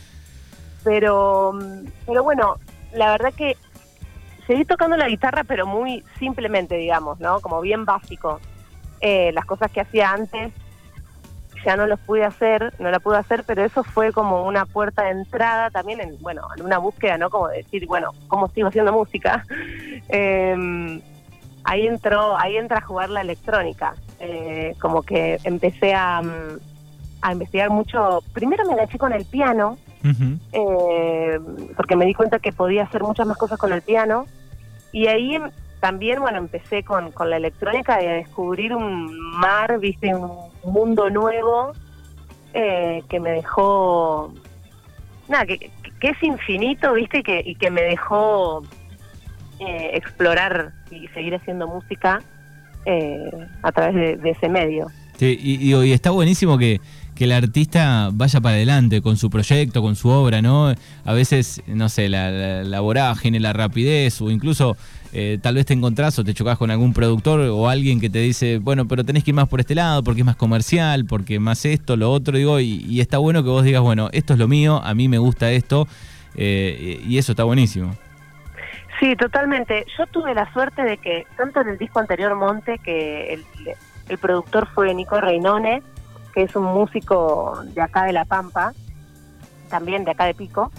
pero 0.85 1.53
mm, 1.53 1.87
pero 2.07 2.23
bueno 2.25 2.57
la 2.95 3.11
verdad 3.13 3.33
que 3.37 3.57
seguí 4.47 4.65
tocando 4.65 4.97
la 4.97 5.09
guitarra 5.09 5.45
pero 5.45 5.67
muy 5.67 6.03
simplemente 6.19 6.77
digamos 6.77 7.21
no 7.21 7.41
como 7.41 7.61
bien 7.61 7.85
básico 7.85 8.41
Eh, 9.05 9.33
las 9.33 9.45
cosas 9.47 9.71
que 9.73 9.81
hacía 9.81 10.13
antes 10.13 10.53
ya 11.65 11.77
no 11.77 11.87
los 11.87 12.01
pude 12.01 12.25
hacer 12.25 12.73
no 12.79 12.91
la 12.91 13.01
pude 13.01 13.19
hacer 13.19 13.45
pero 13.47 13.65
eso 13.65 13.85
fue 13.85 14.13
como 14.13 14.45
una 14.47 14.67
puerta 14.67 15.05
de 15.05 15.11
entrada 15.11 15.71
también 15.71 16.01
en 16.01 16.17
bueno 16.21 16.43
en 16.57 16.65
una 16.65 16.79
búsqueda 16.79 17.19
no 17.19 17.31
como 17.31 17.49
de 17.49 17.59
decir 17.59 17.87
bueno 17.87 18.11
cómo 18.29 18.49
sigo 18.49 18.69
haciendo 18.69 18.93
música 18.93 19.45
Eh, 20.09 21.01
ahí 21.65 21.87
entró 21.87 22.39
ahí 22.39 22.57
entra 22.57 22.79
a 22.79 22.81
jugar 22.83 23.11
la 23.11 23.21
electrónica. 23.21 23.95
Eh, 24.21 24.75
como 24.81 25.03
que 25.03 25.39
empecé 25.45 25.95
a 25.95 26.23
mm, 26.23 26.59
a 27.23 27.33
investigar 27.33 27.71
mucho. 27.71 28.23
Primero 28.33 28.65
me 28.67 28.73
enganché 28.73 28.99
con 28.99 29.13
el 29.13 29.25
piano 29.25 29.79
eh, 30.53 31.39
porque 31.77 31.97
me 31.97 32.05
di 32.05 32.15
cuenta 32.15 32.41
que 32.41 32.53
podía 32.53 32.83
hacer 32.83 33.03
muchas 33.03 33.27
más 33.27 33.37
cosas 33.37 33.59
con 33.59 33.73
el 33.73 33.83
piano. 33.83 34.27
Y 34.93 35.07
ahí 35.07 35.37
em- 35.37 35.51
también, 35.81 36.21
bueno, 36.21 36.39
empecé 36.39 36.85
con, 36.85 37.11
con 37.13 37.31
la 37.31 37.37
electrónica 37.37 38.03
y 38.03 38.07
a 38.07 38.13
descubrir 38.13 38.75
un 38.75 39.19
mar, 39.39 39.79
viste, 39.81 40.15
un 40.15 40.52
mundo 40.65 41.11
nuevo 41.11 41.73
eh, 42.55 43.03
que 43.09 43.21
me 43.21 43.31
dejó, 43.33 44.33
nada, 45.29 45.47
que, 45.47 45.59
que- 45.59 45.71
es 46.09 46.23
infinito, 46.23 46.93
viste, 46.95 47.19
y 47.19 47.23
que, 47.23 47.43
y 47.45 47.55
que 47.55 47.71
me 47.71 47.83
dejó 47.83 48.63
eh, 49.61 49.91
explorar 49.95 50.73
y 50.91 51.07
seguir 51.09 51.35
haciendo 51.35 51.69
música 51.69 52.21
eh, 52.87 53.31
a 53.63 53.71
través 53.73 54.19
de, 54.21 54.31
ese 54.31 54.49
medio. 54.49 54.89
Sí, 55.17 55.39
y 55.41 55.93
está 55.93 56.11
buenísimo 56.11 56.59
que, 56.59 56.81
que 57.23 57.27
el 57.27 57.33
artista 57.33 58.11
vaya 58.13 58.41
para 58.41 58.57
adelante 58.57 59.01
con 59.01 59.17
su 59.17 59.31
proyecto, 59.31 59.81
con 59.81 59.95
su 59.95 60.09
obra, 60.09 60.43
¿no? 60.43 60.75
A 61.05 61.13
veces, 61.13 61.63
no 61.69 61.89
sé, 61.89 62.09
la, 62.09 62.33
la, 62.33 62.65
la 62.65 62.81
vorágine, 62.81 63.39
la 63.39 63.53
rapidez, 63.53 64.21
o 64.21 64.29
incluso 64.29 64.77
eh, 65.13 65.39
tal 65.41 65.55
vez 65.55 65.67
te 65.67 65.73
encontrás 65.73 66.19
o 66.19 66.25
te 66.25 66.35
chocas 66.35 66.59
con 66.59 66.73
algún 66.73 66.93
productor 66.93 67.39
o 67.43 67.69
alguien 67.69 68.01
que 68.01 68.11
te 68.11 68.19
dice, 68.19 68.59
bueno, 68.59 68.89
pero 68.89 69.05
tenés 69.05 69.23
que 69.23 69.31
ir 69.31 69.37
más 69.37 69.47
por 69.47 69.61
este 69.61 69.77
lado 69.77 70.03
porque 70.03 70.23
es 70.23 70.27
más 70.27 70.35
comercial, 70.35 71.05
porque 71.05 71.39
más 71.39 71.65
esto, 71.65 71.97
lo 71.97 72.11
otro, 72.11 72.37
digo, 72.37 72.59
y, 72.59 72.85
y 72.89 73.01
está 73.01 73.19
bueno 73.19 73.45
que 73.45 73.51
vos 73.51 73.63
digas, 73.63 73.83
bueno, 73.83 74.09
esto 74.11 74.33
es 74.33 74.41
lo 74.41 74.49
mío, 74.49 74.81
a 74.83 74.93
mí 74.93 75.07
me 75.07 75.19
gusta 75.19 75.53
esto, 75.53 75.87
eh, 76.35 77.05
y 77.07 77.19
eso 77.19 77.31
está 77.31 77.45
buenísimo. 77.45 77.95
Sí, 78.99 79.15
totalmente. 79.15 79.87
Yo 79.97 80.09
tuve 80.09 80.35
la 80.35 80.53
suerte 80.53 80.83
de 80.83 80.97
que, 80.99 81.25
tanto 81.37 81.61
en 81.61 81.69
el 81.69 81.79
disco 81.79 82.01
anterior 82.01 82.35
Monte, 82.35 82.79
que 82.79 83.35
el, 83.35 83.45
el 84.09 84.19
productor 84.19 84.67
fue 84.75 84.93
Nico 84.93 85.21
Reinone, 85.21 85.85
que 86.33 86.43
es 86.43 86.57
un 86.57 86.65
músico 86.65 87.59
de 87.75 87.81
acá 87.83 88.05
de 88.05 88.13
La 88.13 88.25
Pampa, 88.25 88.73
también 89.69 90.05
de 90.05 90.11
acá 90.13 90.25
de 90.25 90.35
Pico, 90.35 90.71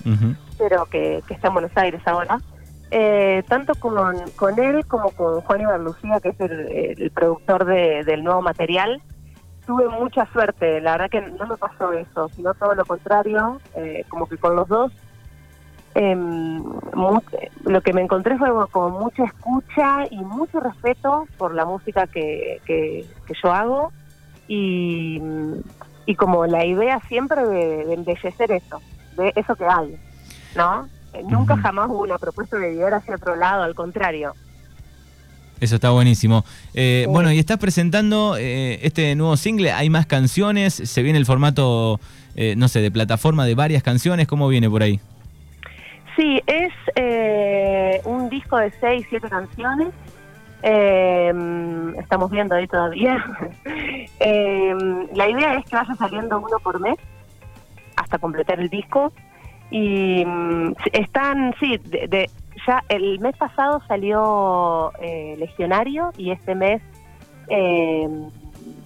pero 0.58 0.86
que, 0.86 1.24
que 1.28 1.34
está 1.34 1.48
en 1.48 1.54
Buenos 1.54 1.76
Aires 1.76 2.02
ahora. 2.06 2.40
Eh, 2.92 3.44
tanto 3.48 3.74
con, 3.76 4.16
con 4.36 4.60
él 4.60 4.86
como 4.86 5.10
con 5.12 5.42
Juan 5.42 5.62
Ibarlucía, 5.62 6.20
que 6.20 6.30
es 6.30 6.40
el, 6.40 6.96
el 7.02 7.12
productor 7.12 7.66
de- 7.66 8.04
del 8.04 8.24
nuevo 8.24 8.42
material, 8.44 9.02
tuve 9.66 9.88
mucha 9.90 10.28
suerte. 10.32 10.80
La 10.80 10.92
verdad 10.92 11.10
que 11.10 11.22
no 11.22 11.48
me 11.48 11.58
pasó 11.58 11.92
eso, 11.94 12.30
sino 12.36 12.54
todo 12.54 12.76
lo 12.76 12.86
contrario, 12.86 13.60
eh, 13.76 14.06
como 14.10 14.28
que 14.28 14.38
con 14.38 14.56
los 14.56 14.68
dos 14.68 14.92
mu- 16.96 17.22
lo 17.66 17.82
que 17.82 17.94
me 17.94 18.02
encontré 18.02 18.38
fue 18.38 18.50
como 18.72 19.00
mucha 19.00 19.24
escucha 19.26 20.06
y 20.10 20.18
mucho 20.18 20.60
respeto 20.60 21.28
por 21.38 21.54
la 21.54 21.66
música 21.66 22.08
que, 22.08 22.62
que, 22.66 23.06
que 23.26 23.34
yo 23.44 23.52
hago 23.54 23.92
y, 24.48 25.22
y 26.06 26.16
como 26.16 26.46
la 26.46 26.66
idea 26.66 27.00
siempre 27.08 27.44
de, 27.46 27.86
de 27.86 27.94
embellecer 27.94 28.52
eso, 28.52 28.82
de 29.18 29.34
eso 29.36 29.56
que 29.56 29.66
hay, 29.66 29.98
¿no? 30.56 30.88
Nunca 31.30 31.56
jamás 31.58 31.90
hubo 31.90 32.02
una 32.02 32.18
propuesta 32.18 32.58
de 32.58 32.74
llegar 32.74 32.96
hacia 32.96 33.16
otro 33.16 33.36
lado, 33.36 33.64
al 33.64 33.76
contrario. 33.76 34.34
Eso 35.60 35.76
está 35.76 35.92
buenísimo. 35.92 36.44
Eh, 36.74 37.04
Sí. 37.06 37.12
Bueno, 37.12 37.32
y 37.32 37.40
estás 37.40 37.58
presentando 37.58 38.36
eh, 38.38 38.80
este 38.82 39.16
nuevo 39.16 39.38
single. 39.38 39.72
¿Hay 39.72 39.90
más 39.90 40.08
canciones? 40.08 40.74
¿Se 40.74 41.04
viene 41.04 41.20
el 41.20 41.26
formato, 41.26 42.00
eh, 42.36 42.56
no 42.58 42.68
sé, 42.68 42.82
de 42.82 42.92
plataforma 42.92 43.46
de 43.46 43.56
varias 43.56 43.84
canciones? 43.84 44.28
¿Cómo 44.28 44.48
viene 44.48 44.70
por 44.70 44.82
ahí? 44.84 45.00
Sí, 46.18 46.42
es 46.48 46.74
eh, 46.96 48.02
un 48.06 48.30
disco 48.30 48.58
de 48.58 48.72
seis, 48.82 49.06
siete 49.10 49.30
canciones. 49.30 49.90
Eh, 50.66 51.34
estamos 52.00 52.32
viendo 52.32 52.56
ahí 52.56 52.68
todavía. 52.68 53.24
Eh, 54.26 54.74
la 55.16 55.28
idea 55.30 55.56
es 55.56 55.66
que 55.66 55.76
vaya 55.76 55.94
saliendo 55.96 56.38
uno 56.40 56.58
por 56.64 56.80
mes 56.80 56.96
hasta 57.98 58.18
completar 58.20 58.58
el 58.60 58.70
disco. 58.70 59.12
Y 59.70 60.24
mm, 60.26 60.74
están, 60.94 61.54
sí, 61.60 61.78
de, 61.84 62.08
de- 62.08 62.30
ya 62.66 62.82
el 62.88 63.20
mes 63.20 63.36
pasado 63.36 63.82
salió 63.88 64.94
eh, 65.02 65.36
Legionario 65.38 66.12
y 66.18 66.32
este 66.32 66.56
mes 66.56 66.82
eh, 67.50 68.08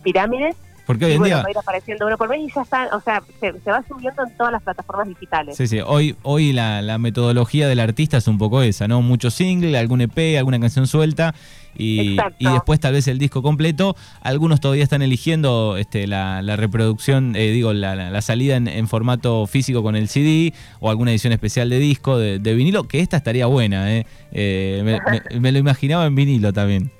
Pirámides. 0.03 0.55
Porque 0.87 1.05
hoy 1.05 1.11
en 1.13 1.19
bueno, 1.19 1.35
día... 1.35 1.43
va 1.43 1.47
a 1.49 1.51
ir 1.51 1.57
apareciendo 1.57 2.07
uno 2.07 2.17
por 2.17 2.29
mes 2.29 2.39
y 2.39 2.49
ya 2.51 2.61
está, 2.61 2.89
o 2.95 3.01
sea, 3.01 3.21
se, 3.41 3.59
se 3.59 3.69
va 3.71 3.83
subiendo 3.87 4.23
en 4.23 4.35
todas 4.37 4.53
las 4.53 4.63
plataformas 4.63 5.09
digitales. 5.09 5.57
Sí, 5.57 5.67
sí. 5.67 5.81
Hoy, 5.85 6.15
hoy 6.23 6.53
la, 6.53 6.81
la 6.81 6.97
metodología 6.97 7.67
del 7.67 7.81
artista 7.81 8.17
es 8.17 8.27
un 8.27 8.37
poco 8.37 8.61
esa, 8.61 8.87
¿no? 8.87 9.01
Mucho 9.01 9.29
single, 9.29 9.77
algún 9.77 9.99
EP, 10.01 10.37
alguna 10.39 10.59
canción 10.61 10.87
suelta 10.87 11.35
y, 11.77 12.17
después 12.39 12.79
tal 12.79 12.93
vez 12.93 13.07
el 13.07 13.17
disco 13.19 13.41
completo. 13.41 13.95
Algunos 14.21 14.59
todavía 14.59 14.83
están 14.83 15.01
eligiendo 15.01 15.77
este, 15.77 16.07
la, 16.07 16.41
la 16.41 16.55
reproducción, 16.55 17.35
eh, 17.35 17.51
digo, 17.51 17.73
la, 17.73 17.95
la- 17.95 18.09
la 18.11 18.21
salida 18.21 18.55
en, 18.55 18.67
en 18.67 18.87
formato 18.87 19.45
físico 19.47 19.83
con 19.83 19.95
el 19.95 20.07
CD 20.07 20.53
o 20.79 20.89
alguna 20.89 21.11
edición 21.11 21.33
especial 21.33 21.69
de 21.69 21.79
disco, 21.79 22.17
de, 22.17 22.39
de 22.39 22.53
vinilo, 22.55 22.83
que 22.87 22.99
esta 23.01 23.17
estaría 23.17 23.45
buena, 23.45 23.93
¿eh? 23.93 24.05
Eh, 24.31 24.81
me, 24.83 24.99
me- 25.33 25.39
me 25.39 25.51
lo 25.51 25.59
imaginaba 25.59 26.05
en 26.05 26.15
vinilo 26.15 26.51
también. 26.53 26.91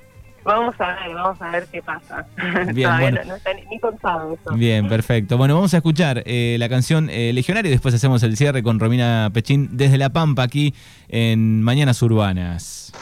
Vamos 0.46 0.76
a 0.80 0.96
ver, 1.06 1.14
vamos 1.14 1.42
a 1.42 1.52
ver 1.52 1.68
qué 1.70 1.82
pasa. 1.82 2.26
Bien, 2.74 2.90
bueno. 3.02 3.20
no, 3.24 3.28
no 3.32 3.36
está 3.36 3.50
ni, 3.54 3.80
pensado 3.80 4.34
eso. 4.34 4.56
Bien, 4.56 4.88
perfecto. 4.88 5.36
Bueno, 5.38 5.56
vamos 5.56 5.74
a 5.74 5.78
escuchar 5.78 6.24
eh, 6.26 6.56
la 6.58 6.70
canción 6.70 7.10
eh, 7.12 7.34
Legionario 7.34 7.68
y 7.70 7.74
después 7.74 7.94
hacemos 7.94 8.24
el 8.24 8.38
cierre 8.38 8.64
con 8.64 8.80
Romina 8.80 9.30
Pechín 9.34 9.72
desde 9.76 9.98
La 9.98 10.10
Pampa 10.12 10.44
aquí 10.44 10.74
en 11.10 11.62
Mañanas 11.64 12.02
Urbanas. 12.02 12.94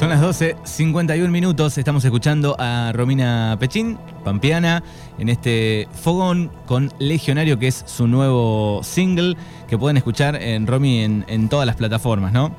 Son 0.00 0.08
las 0.08 0.22
12, 0.22 0.56
51 0.64 1.30
minutos. 1.30 1.76
Estamos 1.76 2.02
escuchando 2.06 2.56
a 2.58 2.90
Romina 2.94 3.58
Pechín, 3.60 3.98
pampeana, 4.24 4.82
en 5.18 5.28
este 5.28 5.88
fogón 5.92 6.50
con 6.64 6.90
Legionario, 6.98 7.58
que 7.58 7.66
es 7.66 7.84
su 7.86 8.06
nuevo 8.06 8.80
single 8.82 9.36
que 9.68 9.76
pueden 9.76 9.98
escuchar 9.98 10.36
en 10.36 10.66
Romy 10.66 11.00
en, 11.00 11.26
en 11.28 11.50
todas 11.50 11.66
las 11.66 11.76
plataformas, 11.76 12.32
¿no? 12.32 12.50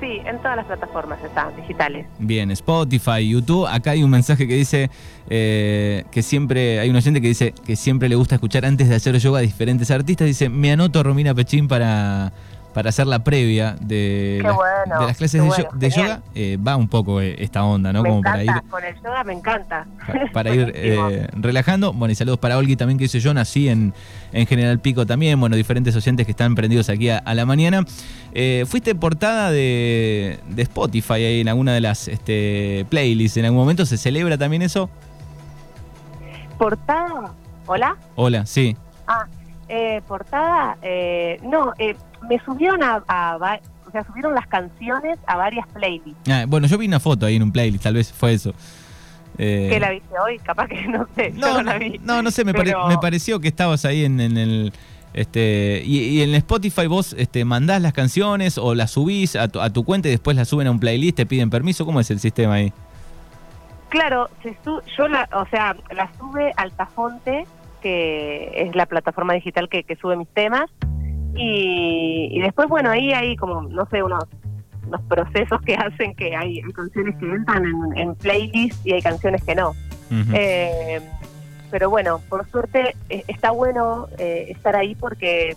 Sí, 0.00 0.20
en 0.26 0.38
todas 0.38 0.56
las 0.56 0.66
plataformas 0.66 1.22
están 1.22 1.54
digitales. 1.54 2.06
Bien, 2.18 2.50
Spotify, 2.50 3.28
YouTube. 3.28 3.68
Acá 3.68 3.92
hay 3.92 4.02
un 4.02 4.10
mensaje 4.10 4.48
que 4.48 4.54
dice 4.54 4.90
eh, 5.30 6.02
que 6.10 6.22
siempre, 6.22 6.80
hay 6.80 6.90
un 6.90 6.96
oyente 6.96 7.20
que 7.20 7.28
dice 7.28 7.54
que 7.64 7.76
siempre 7.76 8.08
le 8.08 8.16
gusta 8.16 8.34
escuchar 8.34 8.64
antes 8.64 8.88
de 8.88 8.96
hacer 8.96 9.16
yoga 9.18 9.38
a 9.38 9.42
diferentes 9.42 9.92
artistas. 9.92 10.26
Dice, 10.26 10.48
me 10.48 10.72
anoto 10.72 10.98
a 10.98 11.04
Romina 11.04 11.34
Pechín 11.34 11.68
para, 11.68 12.32
para 12.74 12.90
hacer 12.90 13.06
la 13.06 13.24
previa 13.24 13.76
de, 13.80 14.40
las, 14.42 14.54
bueno, 14.54 15.00
de 15.00 15.06
las 15.06 15.16
clases 15.16 15.40
de, 15.40 15.46
bueno, 15.48 15.64
yo- 15.72 15.78
de 15.78 15.90
genial. 15.90 16.08
yoga. 16.18 16.22
Eh, 16.34 16.58
va 16.58 16.76
un 16.76 16.88
poco 16.88 17.20
eh, 17.20 17.36
esta 17.38 17.64
onda, 17.64 17.92
¿no? 17.92 18.02
me 18.02 18.08
Como 18.10 18.18
encanta, 18.18 18.44
para 18.44 18.58
ir 18.58 18.68
con 18.70 18.84
el 18.84 18.94
yoga 18.96 19.24
me 19.24 19.32
encanta. 19.32 19.86
pa- 20.06 20.14
para 20.32 20.54
ir 20.54 20.72
eh, 20.76 21.28
relajando. 21.34 21.92
Bueno, 21.92 22.12
y 22.12 22.16
saludos 22.16 22.38
para 22.40 22.58
Olgi 22.58 22.76
también, 22.76 22.98
que 22.98 23.04
dice 23.04 23.20
yo, 23.20 23.32
nací 23.32 23.68
en, 23.68 23.94
en 24.32 24.46
General 24.46 24.78
Pico 24.80 25.06
también. 25.06 25.38
Bueno, 25.40 25.56
diferentes 25.56 25.94
oyentes 25.96 26.26
que 26.26 26.32
están 26.32 26.54
prendidos 26.56 26.88
aquí 26.88 27.08
a, 27.10 27.18
a 27.18 27.32
la 27.34 27.46
mañana. 27.46 27.84
Eh, 28.34 28.64
fuiste 28.66 28.94
portada 28.96 29.50
de, 29.52 30.40
de 30.48 30.62
Spotify 30.62 31.12
ahí 31.14 31.40
en 31.40 31.48
alguna 31.48 31.72
de 31.72 31.80
las 31.80 32.08
este, 32.08 32.84
playlists. 32.90 33.36
¿En 33.36 33.44
algún 33.44 33.60
momento 33.60 33.86
se 33.86 33.96
celebra 33.96 34.36
también 34.36 34.62
eso? 34.62 34.90
Portada, 36.58 37.32
¿Hola? 37.66 37.96
Hola, 38.16 38.46
sí. 38.46 38.76
Ah, 39.06 39.26
eh, 39.76 40.02
portada, 40.06 40.76
eh, 40.82 41.38
no, 41.42 41.72
eh, 41.78 41.96
me 42.28 42.38
subieron 42.44 42.82
a, 42.82 43.02
a 43.08 43.36
va- 43.38 43.60
o 43.86 43.90
sea, 43.90 44.04
subieron 44.04 44.34
las 44.34 44.46
canciones 44.46 45.18
a 45.26 45.36
varias 45.36 45.66
playlists. 45.68 46.28
Ah, 46.30 46.44
bueno, 46.46 46.66
yo 46.66 46.78
vi 46.78 46.86
una 46.86 47.00
foto 47.00 47.26
ahí 47.26 47.36
en 47.36 47.42
un 47.42 47.52
playlist, 47.52 47.82
tal 47.84 47.94
vez 47.94 48.12
fue 48.12 48.32
eso. 48.34 48.52
Eh, 49.36 49.66
¿Qué 49.70 49.80
la 49.80 49.90
viste 49.90 50.14
hoy? 50.18 50.38
Capaz 50.38 50.68
que 50.68 50.86
no 50.88 51.08
sé, 51.16 51.32
yo 51.32 51.38
no, 51.40 51.54
no 51.54 51.62
la 51.64 51.78
vi. 51.78 51.98
no, 52.04 52.22
no 52.22 52.30
sé, 52.30 52.44
me, 52.44 52.52
pare- 52.54 52.70
Pero- 52.70 52.86
me 52.86 52.98
pareció 52.98 53.40
que 53.40 53.48
estabas 53.48 53.84
ahí 53.84 54.04
en, 54.04 54.20
en 54.20 54.36
el... 54.36 54.72
Este, 55.12 55.80
y, 55.84 55.98
y 56.08 56.22
en 56.22 56.34
Spotify 56.34 56.88
vos 56.88 57.14
este, 57.16 57.44
mandás 57.44 57.80
las 57.80 57.92
canciones 57.92 58.58
o 58.58 58.74
las 58.74 58.90
subís 58.92 59.36
a 59.36 59.46
tu, 59.46 59.60
a 59.60 59.70
tu 59.70 59.84
cuenta 59.84 60.08
y 60.08 60.10
después 60.10 60.36
las 60.36 60.48
suben 60.48 60.66
a 60.66 60.72
un 60.72 60.80
playlist, 60.80 61.16
te 61.16 61.24
piden 61.26 61.50
permiso. 61.50 61.86
¿Cómo 61.86 62.00
es 62.00 62.10
el 62.10 62.18
sistema 62.18 62.54
ahí? 62.54 62.72
Claro, 63.90 64.28
se 64.42 64.56
su- 64.64 64.82
yo 64.98 65.06
la, 65.06 65.28
o 65.32 65.46
sea, 65.46 65.76
la 65.94 66.10
sube 66.18 66.52
Altafonte, 66.56 67.46
que 67.84 68.50
es 68.54 68.74
la 68.74 68.86
plataforma 68.86 69.34
digital 69.34 69.68
que, 69.68 69.84
que 69.84 69.94
sube 69.96 70.16
mis 70.16 70.28
temas, 70.28 70.70
y, 71.36 72.30
y 72.32 72.40
después, 72.40 72.66
bueno, 72.68 72.88
ahí 72.90 73.12
hay 73.12 73.36
como, 73.36 73.62
no 73.62 73.86
sé, 73.90 74.02
unos, 74.02 74.24
unos 74.86 75.02
procesos 75.02 75.60
que 75.60 75.74
hacen 75.76 76.14
que 76.14 76.34
hay, 76.34 76.60
hay 76.60 76.72
canciones 76.72 77.14
que 77.16 77.26
entran 77.26 77.66
en, 77.66 77.98
en 77.98 78.14
playlist 78.14 78.86
y 78.86 78.94
hay 78.94 79.02
canciones 79.02 79.44
que 79.44 79.54
no. 79.54 79.74
Eh, 80.32 81.00
pero 81.70 81.90
bueno, 81.90 82.20
por 82.28 82.48
suerte 82.50 82.94
eh, 83.10 83.24
está 83.26 83.50
bueno 83.50 84.06
eh, 84.16 84.46
estar 84.48 84.76
ahí 84.76 84.94
porque 84.94 85.50
eh, 85.50 85.56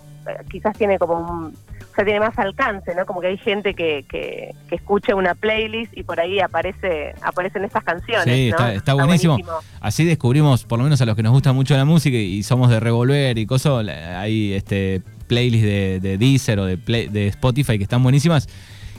quizás 0.50 0.76
tiene 0.76 0.98
como 0.98 1.20
un, 1.20 1.54
sea, 1.98 2.06
tiene 2.06 2.20
más 2.22 2.38
alcance, 2.40 2.96
¿no? 2.96 3.06
Como 3.06 3.20
que 3.22 3.28
hay 3.28 3.38
gente 3.38 3.74
que, 3.74 4.06
que, 4.10 4.54
que 4.70 4.76
escucha 4.76 5.14
una 5.16 5.36
playlist 5.36 5.96
y 5.98 6.04
por 6.04 6.20
ahí 6.20 6.40
aparece 6.40 7.14
aparecen 7.22 7.64
estas 7.66 7.84
canciones. 7.84 8.24
Sí, 8.34 8.50
¿no? 8.52 8.58
está- 8.58 8.74
está 8.74 8.94
buenísimo. 8.94 9.38
Así 9.82 10.06
descubrimos, 10.06 10.64
por 10.64 10.78
lo 10.80 10.84
menos 10.86 11.02
a 11.02 11.06
los 11.06 11.16
que 11.16 11.24
nos 11.24 11.34
gusta 11.34 11.52
mucho 11.54 11.76
la 11.76 11.86
música 11.86 12.16
y 12.18 12.42
somos 12.44 12.70
de 12.70 12.80
revolver 12.80 13.38
y 13.38 13.46
cosas, 13.46 13.86
hay 13.88 14.54
este 14.54 15.02
playlists 15.28 15.66
de, 15.68 16.00
de 16.00 16.18
Deezer 16.18 16.60
o 16.60 16.66
de, 16.66 16.78
Play- 16.78 17.10
de 17.10 17.28
Spotify 17.28 17.78
que 17.78 17.84
están 17.84 18.02
buenísimas. 18.04 18.48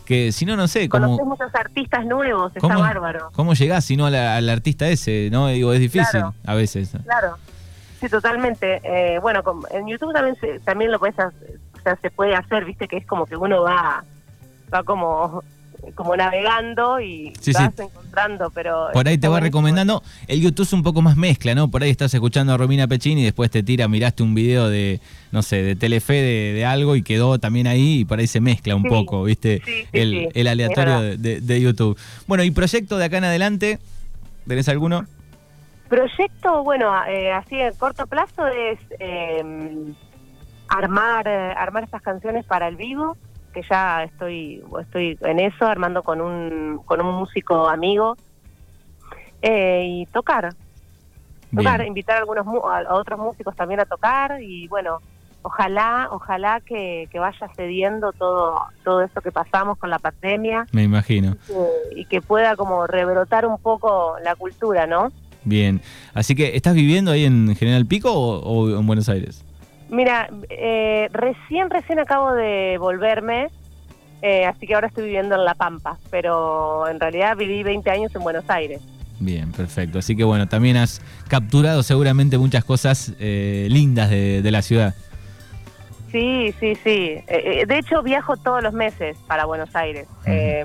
Que 0.05 0.33
si 0.33 0.47
no, 0.47 0.57
no 0.57 0.69
sé, 0.69 0.89
cómo, 0.89 1.19
muchos 1.25 1.55
artistas 1.55 2.05
nuevos, 2.07 2.51
está 2.57 2.61
¿Cómo? 2.67 2.81
bárbaro. 2.81 3.31
cómo 3.35 3.53
llegás 3.55 3.85
si 3.85 3.97
no 3.97 4.07
al 4.07 4.49
artista 4.49 4.89
ese, 4.89 5.29
¿no? 5.31 5.49
Digo, 5.49 5.73
es 5.75 5.81
difícil 5.81 6.09
Claro. 6.11 6.35
a 6.47 6.55
veces. 6.55 6.93
Claro, 7.05 7.37
sí, 8.01 8.09
totalmente. 8.09 8.81
Eh, 8.85 9.19
bueno, 9.21 9.43
con- 9.43 9.61
en 9.71 9.87
YouTube 9.87 10.15
también 10.15 10.37
también 10.65 10.91
lo 10.93 10.99
puedes 10.99 11.15
sea, 11.89 11.99
se 12.01 12.11
puede 12.11 12.35
hacer, 12.35 12.65
viste, 12.65 12.87
que 12.89 12.97
es 12.99 13.07
como 13.07 13.27
que 13.27 13.37
uno 13.37 13.63
va 13.63 14.05
va 14.73 14.83
como 14.83 15.43
como 15.95 16.17
navegando 16.17 17.01
y 17.01 17.33
Sí, 17.41 17.53
vas 17.53 17.73
sí. 17.75 17.83
encontrando, 17.83 18.51
pero 18.51 18.89
Por 18.93 19.07
ahí 19.07 19.17
te 19.17 19.29
va 19.29 19.39
recomendando. 19.39 20.03
El 20.27 20.41
YouTube 20.41 20.65
es 20.65 20.73
un 20.73 20.83
poco 20.83 21.03
más 21.03 21.17
mezcla, 21.17 21.55
¿no? 21.55 21.69
Por 21.71 21.83
ahí 21.85 21.91
estás 21.91 22.13
escuchando 22.13 22.53
a 22.53 22.57
Romina 22.57 22.89
Pechín 22.89 23.17
y 23.17 23.23
después 23.23 23.49
te 23.51 23.63
tira, 23.63 23.87
miraste 23.87 24.25
un 24.25 24.35
video 24.35 24.69
de, 24.69 25.01
no 25.31 25.41
sé, 25.43 25.63
de 25.63 25.77
Telefe 25.77 26.15
de, 26.15 26.53
de 26.53 26.65
algo 26.67 26.97
y 26.97 27.03
quedó 27.03 27.39
también 27.39 27.69
ahí 27.69 28.01
y 28.01 28.05
por 28.05 28.19
ahí 28.19 28.27
se 28.27 28.41
mezcla 28.41 28.75
un 28.75 28.83
Sí, 28.83 28.89
poco, 28.89 29.23
¿viste? 29.23 29.63
el, 29.93 30.29
el 30.35 30.49
aleatorio 30.49 31.01
verdad. 31.01 31.17
de, 31.17 31.17
de- 31.17 31.41
de 31.41 31.61
YouTube. 31.61 31.97
Bueno, 32.27 32.43
¿y 32.43 32.51
proyecto 32.51 32.99
de 32.99 33.05
acá 33.05 33.19
en 33.19 33.25
adelante? 33.25 33.79
¿Tenés 34.49 34.69
alguno? 34.69 35.07
Proyecto, 35.89 36.65
bueno, 36.65 36.93
eh, 37.07 37.33
así 37.33 37.55
en 37.55 37.73
corto 37.75 38.07
plazo 38.07 38.47
es 38.49 38.79
eh, 38.99 39.43
armar 40.69 41.27
eh, 41.29 41.53
armar 41.57 41.85
estas 41.85 42.03
canciones 42.03 42.45
para 42.47 42.69
el 42.69 42.77
vivo, 42.77 43.17
que 43.53 43.63
ya 43.69 44.05
estoy 44.05 44.63
estoy 44.81 45.19
en 45.23 45.41
eso, 45.41 45.67
armando 45.67 46.03
con 46.03 46.21
un 46.21 46.81
con 46.85 47.01
un 47.01 47.15
músico 47.15 47.69
amigo 47.69 48.17
eh, 49.43 49.85
y 49.87 50.07
tocar, 50.07 50.51
tocar, 51.55 51.79
Bien. 51.79 51.89
invitar 51.89 52.17
a 52.17 52.19
algunos 52.21 52.47
a 52.47 52.95
otros 52.95 53.19
músicos 53.19 53.55
también 53.57 53.81
a 53.81 53.85
tocar 53.87 54.43
y 54.43 54.67
bueno, 54.69 54.99
ojalá 55.43 56.09
ojalá 56.11 56.61
que, 56.61 57.09
que 57.11 57.19
vaya 57.19 57.49
cediendo 57.57 58.13
todo 58.13 58.61
todo 58.85 59.03
esto 59.03 59.21
que 59.21 59.31
pasamos 59.33 59.79
con 59.79 59.91
la 59.91 59.99
pandemia 59.99 60.67
Me 60.73 60.83
imagino. 60.83 61.37
eh, 61.51 61.69
y 61.97 62.05
que 62.07 62.21
pueda 62.21 62.57
como 62.57 62.87
rebrotar 62.87 63.47
un 63.47 63.59
poco 63.59 64.17
la 64.25 64.35
cultura, 64.35 64.87
¿no? 64.87 65.11
Bien. 65.45 65.81
Así 66.15 66.35
que, 66.35 66.57
¿estás 66.57 66.75
viviendo 66.75 67.11
ahí 67.13 67.25
en 67.25 67.55
General 67.57 67.87
Pico 67.87 68.13
o, 68.13 68.41
o 68.41 68.79
en 68.79 68.87
Buenos 68.87 69.09
Aires? 69.09 69.45
Mira, 69.89 70.31
eh, 70.51 71.09
recién, 71.13 71.71
recién 71.71 71.99
acabo 71.99 72.33
de 72.33 72.77
volverme, 72.79 73.49
eh, 74.23 74.45
así 74.47 74.67
que 74.67 74.75
ahora 74.75 74.89
estoy 74.89 75.05
viviendo 75.05 75.35
en 75.35 75.45
La 75.45 75.55
Pampa, 75.55 75.99
pero 76.11 76.89
en 76.89 77.01
realidad 77.01 77.37
viví 77.37 77.63
20 77.63 77.91
años 77.91 78.15
en 78.15 78.23
Buenos 78.23 78.45
Aires. 78.49 78.81
Bien, 79.21 79.51
perfecto. 79.53 79.99
Así 79.99 80.17
que 80.17 80.25
bueno, 80.25 80.47
también 80.47 80.77
has 80.77 81.01
capturado 81.29 81.83
seguramente 81.83 82.39
muchas 82.39 82.65
cosas 82.65 83.15
eh, 83.19 83.67
lindas 83.71 84.11
de, 84.11 84.43
de 84.43 84.51
la 84.51 84.63
ciudad. 84.63 84.95
Sí, 86.11 86.55
sí, 86.59 86.75
sí. 86.77 86.91
Eh, 86.91 87.25
eh, 87.27 87.67
de 87.67 87.79
hecho, 87.79 88.03
viajo 88.03 88.37
todos 88.37 88.63
los 88.63 88.73
meses 88.73 89.17
para 89.27 89.45
Buenos 89.45 89.75
Aires. 89.75 90.07
Eh, 90.27 90.65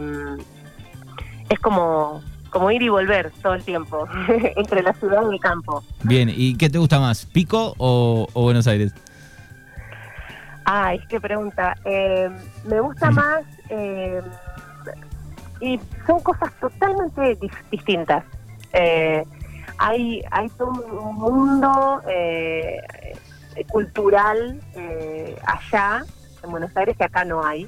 es 1.50 1.60
como, 1.60 2.22
como 2.50 2.72
ir 2.72 2.82
y 2.82 2.90
volver 2.90 3.32
todo 3.42 3.54
el 3.54 3.64
tiempo, 3.64 4.08
entre 4.56 4.82
la 4.84 4.94
ciudad 4.94 5.22
y 5.30 5.34
el 5.34 5.40
campo. 5.40 5.84
Bien, 6.04 6.32
¿y 6.34 6.56
qué 6.56 6.70
te 6.70 6.78
gusta 6.78 7.00
más, 7.00 7.26
Pico 7.26 7.74
o, 7.78 8.28
o 8.34 8.42
Buenos 8.44 8.68
Aires? 8.68 8.94
Ay, 10.66 11.00
qué 11.10 11.20
pregunta. 11.20 11.76
Eh, 11.84 12.30
me 12.66 12.80
gusta 12.80 13.12
más 13.12 13.44
eh, 13.70 14.22
y 15.60 15.80
son 16.08 16.22
cosas 16.22 16.52
totalmente 16.60 17.38
dis- 17.40 17.70
distintas. 17.70 18.24
Eh, 18.72 19.24
hay, 19.78 20.24
hay 20.32 20.50
todo 20.52 20.70
un 20.72 21.16
mundo 21.16 22.02
eh, 22.08 22.82
cultural 23.70 24.60
eh, 24.76 25.38
allá, 25.46 26.04
en 26.44 26.52
Buenos 26.52 26.76
Aires, 26.78 26.96
que 26.98 27.04
acá 27.04 27.26
no 27.26 27.44
hay. 27.46 27.68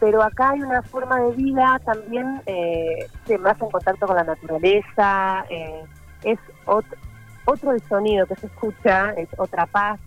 Pero 0.00 0.22
acá 0.22 0.50
hay 0.50 0.62
una 0.62 0.82
forma 0.82 1.20
de 1.20 1.32
vida 1.32 1.80
también 1.84 2.40
eh, 2.46 3.08
que 3.26 3.36
más 3.38 3.60
en 3.60 3.70
contacto 3.70 4.06
con 4.06 4.16
la 4.16 4.24
naturaleza. 4.24 5.44
eh, 5.50 5.82
es 6.24 6.38
ot- 6.66 6.96
otro 7.44 7.72
el 7.72 7.80
sonido 7.82 8.26
que 8.26 8.34
se 8.36 8.46
escucha, 8.46 9.10
es 9.12 9.28
otra 9.38 9.66
paz. 9.66 9.98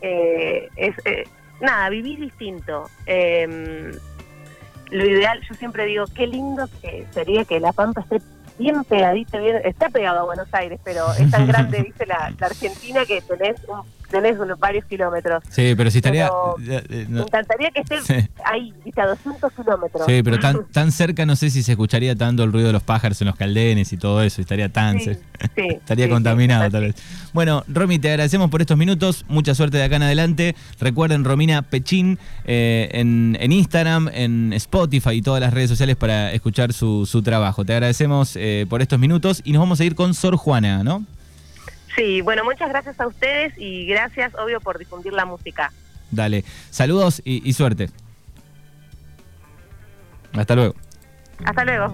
eh, 0.00 0.68
es 0.76 0.94
eh, 1.04 1.24
nada, 1.60 1.88
vivir 1.90 2.18
distinto. 2.20 2.88
Eh, 3.06 3.92
lo 4.90 5.04
ideal, 5.06 5.40
yo 5.48 5.54
siempre 5.54 5.84
digo, 5.86 6.04
qué 6.14 6.26
lindo 6.26 6.66
que 6.80 7.06
sería 7.12 7.44
que 7.44 7.60
La 7.60 7.72
Pampa 7.72 8.00
esté 8.00 8.20
bien 8.58 8.82
pegadita, 8.84 9.38
bien, 9.38 9.60
está 9.64 9.88
pegado 9.90 10.20
a 10.20 10.24
Buenos 10.24 10.48
Aires, 10.52 10.80
pero 10.82 11.12
es 11.14 11.30
tan 11.30 11.46
grande, 11.48 11.82
dice 11.82 12.06
la, 12.06 12.32
la 12.38 12.46
Argentina, 12.46 13.04
que 13.04 13.20
tenés, 13.20 13.56
un- 13.68 13.82
tenés 14.10 14.38
unos 14.38 14.58
varios 14.58 14.84
kilómetros. 14.86 15.42
Sí, 15.50 15.74
pero 15.76 15.90
si 15.90 15.98
estaría... 15.98 16.28
Pero 16.58 16.78
eh, 16.78 16.84
eh, 16.88 17.06
Me 17.08 17.20
encantaría 17.22 17.70
que 17.70 17.80
esté 17.80 18.00
Sí. 18.02 18.28
ahí, 18.44 18.72
viste, 18.84 19.00
a 19.00 19.06
200 19.08 19.52
kilómetros. 19.52 20.02
Sí, 20.06 20.22
pero 20.22 20.38
tan, 20.38 20.64
tan 20.72 20.92
cerca 20.92 21.26
no 21.26 21.36
sé 21.36 21.50
si 21.50 21.62
se 21.62 21.72
escucharía 21.72 22.16
tanto 22.16 22.42
el 22.44 22.52
ruido 22.52 22.68
de 22.68 22.72
los 22.72 22.82
pájaros 22.82 23.20
en 23.20 23.26
los 23.26 23.36
caldenes 23.36 23.92
y 23.92 23.96
todo 23.96 24.22
eso, 24.22 24.40
estaría 24.40 24.68
tan 24.68 24.98
Sí, 24.98 25.04
cerca. 25.06 25.22
sí, 25.56 25.66
Estaría 25.70 26.08
contaminado 26.08 26.70
tal 26.70 26.82
vez. 26.82 26.94
Bueno, 27.32 27.64
Romy, 27.68 27.98
te 27.98 28.10
agradecemos 28.10 28.50
por 28.50 28.60
estos 28.60 28.76
minutos. 28.76 29.24
Mucha 29.28 29.54
suerte 29.54 29.76
de 29.76 29.84
acá 29.84 29.96
en 29.96 30.02
adelante. 30.02 30.56
Recuerden 30.80 31.24
Romina 31.24 31.62
Pechín 31.62 32.18
eh, 32.44 32.88
en, 32.92 33.36
en 33.40 33.52
Instagram, 33.52 34.08
en 34.12 34.52
Spotify 34.54 35.10
y 35.12 35.22
todas 35.22 35.40
las 35.40 35.52
redes 35.52 35.68
sociales 35.70 35.96
para 35.96 36.32
escuchar 36.32 36.72
su, 36.72 37.06
su 37.06 37.22
trabajo. 37.22 37.64
Te 37.64 37.72
agradecemos 37.74 38.36
eh, 38.36 38.66
por 38.68 38.82
estos 38.82 38.98
minutos 38.98 39.42
y 39.44 39.52
nos 39.52 39.60
vamos 39.60 39.80
a 39.80 39.84
ir 39.84 39.94
con 39.94 40.14
Sor 40.14 40.36
Juana, 40.36 40.82
¿no? 40.82 41.04
Sí, 41.98 42.20
bueno, 42.20 42.44
muchas 42.44 42.68
gracias 42.68 43.00
a 43.00 43.08
ustedes 43.08 43.52
y 43.56 43.84
gracias, 43.86 44.32
obvio, 44.36 44.60
por 44.60 44.78
difundir 44.78 45.12
la 45.12 45.24
música. 45.24 45.72
Dale. 46.12 46.44
Saludos 46.70 47.20
y, 47.24 47.42
y 47.44 47.52
suerte. 47.54 47.90
Hasta 50.32 50.54
luego. 50.54 50.76
Hasta 51.44 51.64
luego. 51.64 51.92